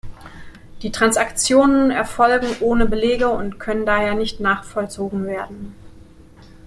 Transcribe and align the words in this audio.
Die 0.81 0.91
Transaktionen 0.91 1.91
erfolgen 1.91 2.47
ohne 2.61 2.87
Belege 2.87 3.29
und 3.29 3.59
können 3.59 3.85
daher 3.85 4.15
nicht 4.15 4.39
nachvollzogen 4.39 5.27
werden. 5.27 5.75